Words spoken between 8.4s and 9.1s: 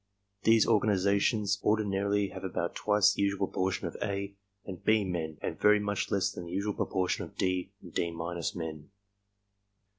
men.